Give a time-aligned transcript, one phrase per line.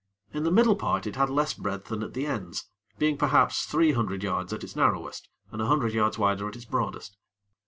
[0.33, 2.67] In the middle part it had less breadth than at the ends,
[2.97, 6.65] being perhaps three hundred yards at its narrowest, and a hundred yards wider at its
[6.65, 7.17] broadest.